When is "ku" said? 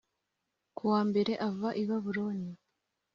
0.75-0.83